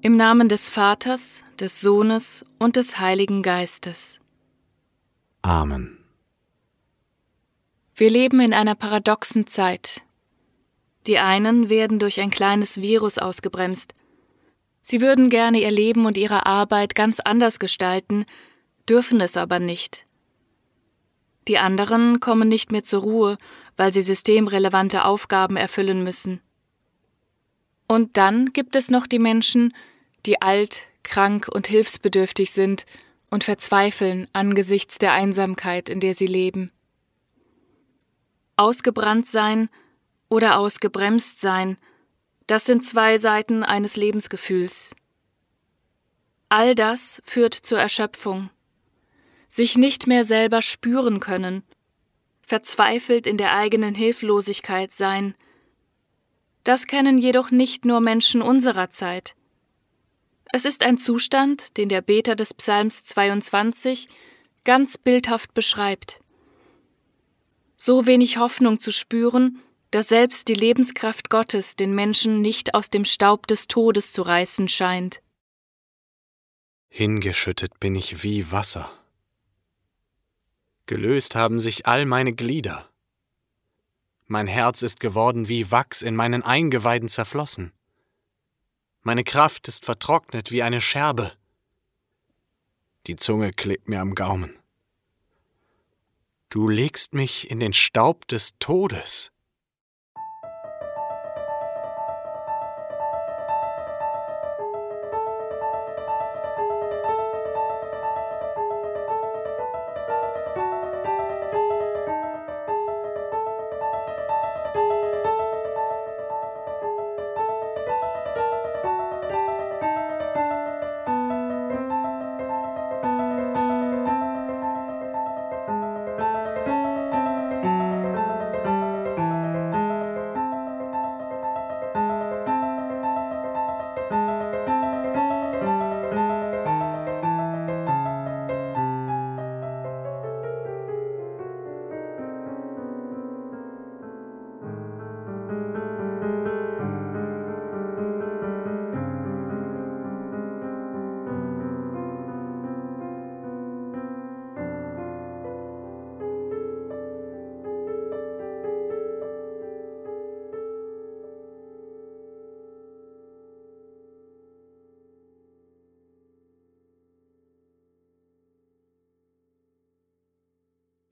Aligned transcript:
Im 0.00 0.14
Namen 0.14 0.48
des 0.48 0.68
Vaters, 0.68 1.42
des 1.58 1.80
Sohnes 1.80 2.46
und 2.60 2.76
des 2.76 3.00
Heiligen 3.00 3.42
Geistes. 3.42 4.20
Amen. 5.42 5.98
Wir 7.96 8.08
leben 8.08 8.38
in 8.38 8.54
einer 8.54 8.76
paradoxen 8.76 9.48
Zeit. 9.48 10.02
Die 11.08 11.18
einen 11.18 11.68
werden 11.68 11.98
durch 11.98 12.20
ein 12.20 12.30
kleines 12.30 12.80
Virus 12.80 13.18
ausgebremst. 13.18 13.96
Sie 14.82 15.00
würden 15.00 15.30
gerne 15.30 15.60
ihr 15.60 15.72
Leben 15.72 16.06
und 16.06 16.16
ihre 16.16 16.46
Arbeit 16.46 16.94
ganz 16.94 17.18
anders 17.18 17.58
gestalten, 17.58 18.24
dürfen 18.88 19.20
es 19.20 19.36
aber 19.36 19.58
nicht. 19.58 20.06
Die 21.48 21.58
anderen 21.58 22.20
kommen 22.20 22.48
nicht 22.48 22.70
mehr 22.70 22.84
zur 22.84 23.02
Ruhe, 23.02 23.38
weil 23.76 23.92
sie 23.92 24.02
systemrelevante 24.02 25.04
Aufgaben 25.04 25.56
erfüllen 25.56 26.04
müssen. 26.04 26.40
Und 27.88 28.16
dann 28.16 28.52
gibt 28.52 28.76
es 28.76 28.90
noch 28.90 29.08
die 29.08 29.18
Menschen, 29.18 29.74
die 30.26 30.40
alt, 30.40 30.82
krank 31.02 31.48
und 31.48 31.66
hilfsbedürftig 31.66 32.52
sind 32.52 32.84
und 33.30 33.44
verzweifeln 33.44 34.28
angesichts 34.32 34.98
der 34.98 35.12
Einsamkeit, 35.12 35.88
in 35.88 35.98
der 35.98 36.14
sie 36.14 36.26
leben. 36.26 36.70
Ausgebrannt 38.56 39.26
sein 39.26 39.70
oder 40.28 40.58
ausgebremst 40.58 41.40
sein, 41.40 41.76
das 42.46 42.64
sind 42.64 42.84
zwei 42.84 43.18
Seiten 43.18 43.62
eines 43.62 43.96
Lebensgefühls. 43.96 44.94
All 46.48 46.74
das 46.74 47.22
führt 47.24 47.54
zur 47.54 47.78
Erschöpfung. 47.78 48.50
Sich 49.48 49.76
nicht 49.76 50.06
mehr 50.06 50.24
selber 50.24 50.62
spüren 50.62 51.20
können, 51.20 51.62
verzweifelt 52.42 53.26
in 53.26 53.36
der 53.36 53.54
eigenen 53.54 53.94
Hilflosigkeit 53.94 54.92
sein. 54.92 55.34
Das 56.68 56.86
kennen 56.86 57.16
jedoch 57.16 57.50
nicht 57.50 57.86
nur 57.86 58.00
Menschen 58.00 58.42
unserer 58.42 58.90
Zeit. 58.90 59.34
Es 60.52 60.66
ist 60.66 60.82
ein 60.82 60.98
Zustand, 60.98 61.78
den 61.78 61.88
der 61.88 62.02
Beter 62.02 62.36
des 62.36 62.52
Psalms 62.52 63.04
22 63.04 64.06
ganz 64.64 64.98
bildhaft 64.98 65.54
beschreibt. 65.54 66.20
So 67.78 68.04
wenig 68.04 68.36
Hoffnung 68.36 68.80
zu 68.80 68.92
spüren, 68.92 69.60
dass 69.92 70.08
selbst 70.08 70.48
die 70.48 70.54
Lebenskraft 70.54 71.30
Gottes 71.30 71.74
den 71.74 71.94
Menschen 71.94 72.42
nicht 72.42 72.74
aus 72.74 72.90
dem 72.90 73.06
Staub 73.06 73.46
des 73.46 73.66
Todes 73.66 74.12
zu 74.12 74.20
reißen 74.20 74.68
scheint. 74.68 75.22
Hingeschüttet 76.90 77.80
bin 77.80 77.94
ich 77.94 78.22
wie 78.22 78.52
Wasser. 78.52 78.90
Gelöst 80.84 81.34
haben 81.34 81.60
sich 81.60 81.86
all 81.86 82.04
meine 82.04 82.34
Glieder. 82.34 82.87
Mein 84.30 84.46
Herz 84.46 84.82
ist 84.82 85.00
geworden 85.00 85.48
wie 85.48 85.70
Wachs 85.70 86.02
in 86.02 86.14
meinen 86.14 86.42
Eingeweiden 86.42 87.08
zerflossen. 87.08 87.72
Meine 89.00 89.24
Kraft 89.24 89.68
ist 89.68 89.86
vertrocknet 89.86 90.52
wie 90.52 90.62
eine 90.62 90.82
Scherbe. 90.82 91.32
Die 93.06 93.16
Zunge 93.16 93.54
klebt 93.54 93.88
mir 93.88 94.00
am 94.02 94.14
Gaumen. 94.14 94.54
Du 96.50 96.68
legst 96.68 97.14
mich 97.14 97.50
in 97.50 97.58
den 97.58 97.72
Staub 97.72 98.28
des 98.28 98.58
Todes. 98.58 99.32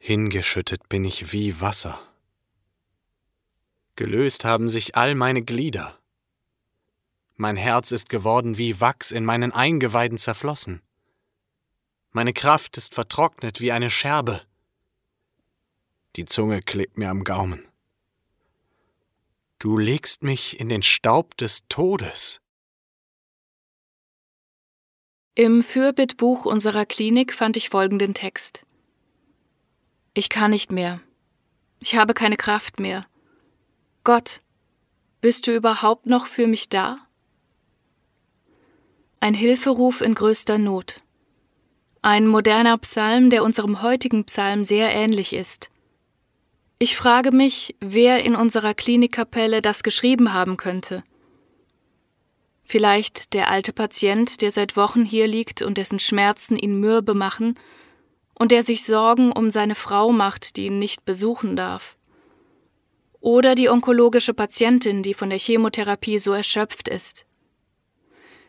Hingeschüttet 0.06 0.88
bin 0.88 1.04
ich 1.04 1.32
wie 1.32 1.60
Wasser. 1.60 1.98
Gelöst 3.96 4.44
haben 4.44 4.68
sich 4.68 4.94
all 4.94 5.16
meine 5.16 5.42
Glieder. 5.42 5.98
Mein 7.34 7.56
Herz 7.56 7.90
ist 7.90 8.08
geworden 8.08 8.56
wie 8.56 8.80
Wachs 8.80 9.10
in 9.10 9.24
meinen 9.24 9.50
Eingeweiden 9.50 10.16
zerflossen. 10.16 10.80
Meine 12.12 12.32
Kraft 12.32 12.76
ist 12.76 12.94
vertrocknet 12.94 13.60
wie 13.60 13.72
eine 13.72 13.90
Scherbe. 13.90 14.42
Die 16.14 16.24
Zunge 16.24 16.62
klebt 16.62 16.98
mir 16.98 17.10
am 17.10 17.24
Gaumen. 17.24 17.66
Du 19.58 19.76
legst 19.76 20.22
mich 20.22 20.60
in 20.60 20.68
den 20.68 20.84
Staub 20.84 21.36
des 21.36 21.66
Todes. 21.68 22.40
Im 25.34 25.64
Fürbittbuch 25.64 26.44
unserer 26.46 26.86
Klinik 26.86 27.34
fand 27.34 27.56
ich 27.56 27.70
folgenden 27.70 28.14
Text. 28.14 28.65
Ich 30.18 30.30
kann 30.30 30.50
nicht 30.50 30.72
mehr. 30.72 31.00
Ich 31.78 31.94
habe 31.94 32.14
keine 32.14 32.38
Kraft 32.38 32.80
mehr. 32.80 33.04
Gott, 34.02 34.40
bist 35.20 35.46
du 35.46 35.54
überhaupt 35.54 36.06
noch 36.06 36.24
für 36.24 36.46
mich 36.46 36.70
da? 36.70 37.00
Ein 39.20 39.34
Hilferuf 39.34 40.00
in 40.00 40.14
größter 40.14 40.56
Not. 40.56 41.02
Ein 42.00 42.26
moderner 42.26 42.78
Psalm, 42.78 43.28
der 43.28 43.44
unserem 43.44 43.82
heutigen 43.82 44.24
Psalm 44.24 44.64
sehr 44.64 44.88
ähnlich 44.90 45.34
ist. 45.34 45.68
Ich 46.78 46.96
frage 46.96 47.30
mich, 47.30 47.76
wer 47.80 48.24
in 48.24 48.36
unserer 48.36 48.72
Klinikkapelle 48.72 49.60
das 49.60 49.82
geschrieben 49.82 50.32
haben 50.32 50.56
könnte. 50.56 51.04
Vielleicht 52.64 53.34
der 53.34 53.50
alte 53.50 53.74
Patient, 53.74 54.40
der 54.40 54.50
seit 54.50 54.78
Wochen 54.78 55.04
hier 55.04 55.26
liegt 55.26 55.60
und 55.60 55.76
dessen 55.76 55.98
Schmerzen 55.98 56.56
ihn 56.56 56.80
mürbe 56.80 57.12
machen 57.12 57.54
und 58.38 58.52
der 58.52 58.62
sich 58.62 58.84
Sorgen 58.84 59.32
um 59.32 59.50
seine 59.50 59.74
Frau 59.74 60.12
macht, 60.12 60.56
die 60.56 60.66
ihn 60.66 60.78
nicht 60.78 61.04
besuchen 61.04 61.56
darf. 61.56 61.96
Oder 63.20 63.54
die 63.54 63.68
onkologische 63.68 64.34
Patientin, 64.34 65.02
die 65.02 65.14
von 65.14 65.30
der 65.30 65.38
Chemotherapie 65.38 66.18
so 66.18 66.32
erschöpft 66.32 66.88
ist. 66.88 67.26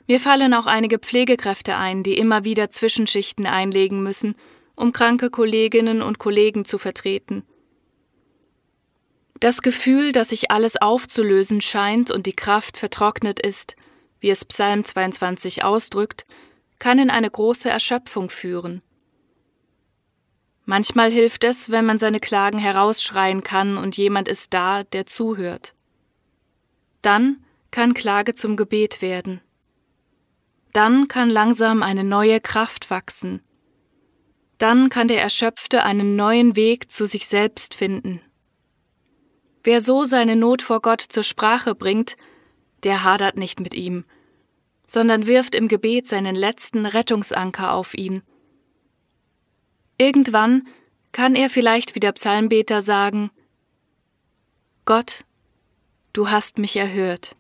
Mir 0.08 0.20
fallen 0.20 0.54
auch 0.54 0.68
einige 0.68 1.00
Pflegekräfte 1.00 1.76
ein, 1.76 2.04
die 2.04 2.18
immer 2.18 2.44
wieder 2.44 2.70
Zwischenschichten 2.70 3.46
einlegen 3.46 4.04
müssen, 4.04 4.36
um 4.76 4.92
kranke 4.92 5.30
Kolleginnen 5.30 6.02
und 6.02 6.20
Kollegen 6.20 6.66
zu 6.66 6.78
vertreten. 6.78 7.44
Das 9.40 9.62
Gefühl, 9.62 10.12
dass 10.12 10.30
sich 10.30 10.52
alles 10.52 10.78
aufzulösen 10.78 11.62
scheint 11.62 12.12
und 12.12 12.26
die 12.26 12.36
Kraft 12.36 12.78
vertrocknet 12.78 13.40
ist, 13.40 13.76
wie 14.20 14.30
es 14.30 14.46
Psalm 14.46 14.84
22 14.84 15.64
ausdrückt, 15.64 16.26
kann 16.80 17.00
in 17.00 17.10
eine 17.10 17.30
große 17.30 17.70
Erschöpfung 17.70 18.30
führen. 18.30 18.82
Manchmal 20.70 21.10
hilft 21.10 21.46
es, 21.46 21.72
wenn 21.72 21.86
man 21.86 21.98
seine 21.98 22.20
Klagen 22.20 22.58
herausschreien 22.58 23.42
kann 23.42 23.78
und 23.78 23.96
jemand 23.96 24.28
ist 24.28 24.54
da, 24.54 24.84
der 24.84 25.06
zuhört. 25.06 25.74
Dann 27.02 27.38
kann 27.72 27.94
Klage 27.94 28.36
zum 28.36 28.58
Gebet 28.58 29.02
werden. 29.02 29.40
Dann 30.74 31.08
kann 31.08 31.30
langsam 31.30 31.84
eine 31.84 32.04
neue 32.04 32.42
Kraft 32.42 32.90
wachsen. 32.90 33.42
Dann 34.58 34.90
kann 34.90 35.08
der 35.08 35.22
Erschöpfte 35.22 35.84
einen 35.84 36.18
neuen 36.18 36.58
Weg 36.58 36.92
zu 36.92 37.06
sich 37.06 37.30
selbst 37.30 37.74
finden. 37.74 38.20
Wer 39.64 39.80
so 39.80 40.04
seine 40.04 40.36
Not 40.36 40.62
vor 40.62 40.82
Gott 40.82 41.02
zur 41.02 41.24
Sprache 41.24 41.76
bringt, 41.76 42.18
der 42.84 43.06
hadert 43.06 43.38
nicht 43.38 43.62
mit 43.62 43.74
ihm, 43.74 44.04
sondern 44.86 45.28
wirft 45.28 45.56
im 45.56 45.70
Gebet 45.70 46.08
seinen 46.08 46.36
letzten 46.36 46.86
Rettungsanker 46.86 47.72
auf 47.72 47.94
ihn. 47.94 48.22
Irgendwann 49.98 50.68
kann 51.12 51.36
er 51.36 51.50
vielleicht 51.50 51.96
wie 51.96 52.00
der 52.00 52.12
Psalmbeter 52.12 52.82
sagen, 52.82 53.32
Gott, 54.86 55.26
du 56.14 56.30
hast 56.30 56.60
mich 56.60 56.78
erhört. 56.78 57.36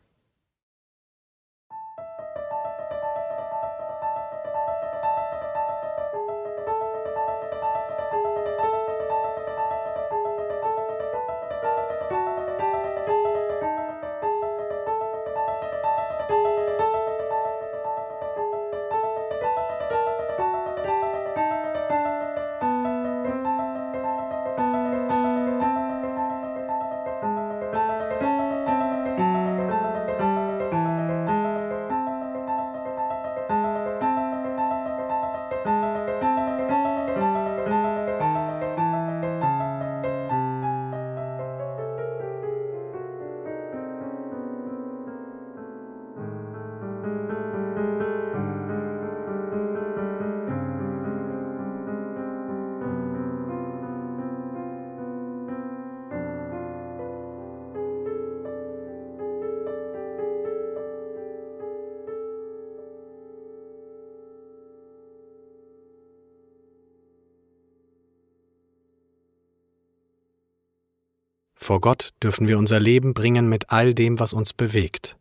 Vor 71.68 71.82
Gott 71.82 72.14
dürfen 72.24 72.48
wir 72.48 72.58
unser 72.58 72.80
Leben 72.80 73.14
bringen 73.14 73.50
mit 73.50 73.72
all 73.72 73.94
dem, 73.94 74.22
was 74.22 74.32
uns 74.32 74.54
bewegt, 74.54 75.18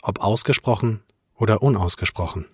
ob 0.00 0.20
ausgesprochen 0.20 1.02
oder 1.34 1.60
unausgesprochen. 1.60 2.46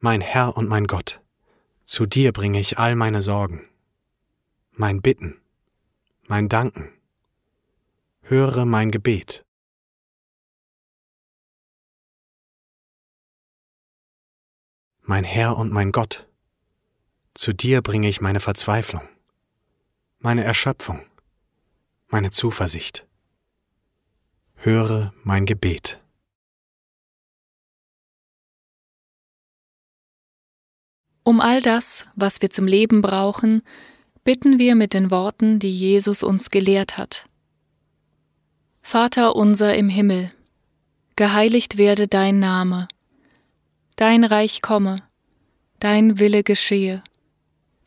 Mein 0.00 0.20
Herr 0.20 0.56
und 0.56 0.68
mein 0.68 0.88
Gott, 0.88 1.22
zu 1.84 2.06
dir 2.06 2.32
bringe 2.32 2.58
ich 2.58 2.76
all 2.76 2.96
meine 2.96 3.22
Sorgen, 3.22 3.68
mein 4.72 5.00
Bitten, 5.00 5.40
mein 6.26 6.48
Danken. 6.48 6.90
Höre 8.22 8.64
mein 8.64 8.90
Gebet. 8.90 9.46
Mein 15.02 15.22
Herr 15.22 15.56
und 15.56 15.70
mein 15.70 15.92
Gott, 15.92 16.27
zu 17.38 17.52
dir 17.52 17.82
bringe 17.82 18.08
ich 18.08 18.20
meine 18.20 18.40
Verzweiflung, 18.40 19.08
meine 20.18 20.42
Erschöpfung, 20.42 21.00
meine 22.08 22.32
Zuversicht. 22.32 23.06
Höre 24.56 25.14
mein 25.22 25.46
Gebet. 25.46 26.00
Um 31.22 31.40
all 31.40 31.62
das, 31.62 32.08
was 32.16 32.42
wir 32.42 32.50
zum 32.50 32.66
Leben 32.66 33.02
brauchen, 33.02 33.62
bitten 34.24 34.58
wir 34.58 34.74
mit 34.74 34.92
den 34.92 35.12
Worten, 35.12 35.60
die 35.60 35.72
Jesus 35.72 36.24
uns 36.24 36.50
gelehrt 36.50 36.98
hat. 36.98 37.26
Vater 38.82 39.36
unser 39.36 39.76
im 39.76 39.88
Himmel, 39.88 40.32
geheiligt 41.14 41.78
werde 41.78 42.08
dein 42.08 42.40
Name, 42.40 42.88
dein 43.94 44.24
Reich 44.24 44.60
komme, 44.60 44.96
dein 45.78 46.18
Wille 46.18 46.42
geschehe 46.42 47.04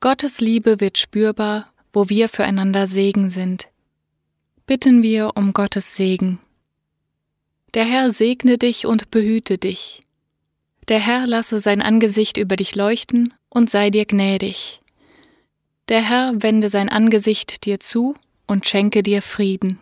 Gottes 0.00 0.40
Liebe 0.40 0.80
wird 0.80 0.96
spürbar, 0.96 1.72
wo 1.92 2.08
wir 2.08 2.28
füreinander 2.28 2.86
Segen 2.86 3.28
sind. 3.28 3.68
Bitten 4.64 5.02
wir 5.02 5.32
um 5.34 5.52
Gottes 5.52 5.96
Segen. 5.96 6.38
Der 7.74 7.84
Herr 7.84 8.10
segne 8.10 8.58
dich 8.58 8.86
und 8.86 9.10
behüte 9.10 9.58
dich. 9.58 10.06
Der 10.86 11.00
Herr 11.00 11.26
lasse 11.26 11.58
sein 11.58 11.82
Angesicht 11.82 12.36
über 12.36 12.54
dich 12.54 12.76
leuchten 12.76 13.34
und 13.48 13.70
sei 13.70 13.90
dir 13.90 14.06
gnädig. 14.06 14.80
Der 15.88 16.02
Herr 16.02 16.32
wende 16.42 16.68
sein 16.68 16.88
Angesicht 16.88 17.64
dir 17.64 17.80
zu 17.80 18.14
und 18.46 18.66
schenke 18.66 19.02
dir 19.02 19.20
Frieden. 19.20 19.80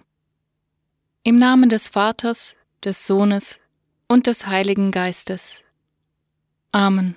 Im 1.25 1.37
Namen 1.37 1.69
des 1.69 1.91
Vaters, 1.91 2.57
des 2.83 3.07
Sohnes 3.07 3.61
und 4.09 4.27
des 4.29 4.47
Heiligen 4.47 4.93
Geistes. 4.93 5.63
Amen. 6.73 7.17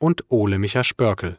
und 0.00 0.24
Ole 0.30 0.58
Micha 0.58 0.82
Spörkel. 0.82 1.38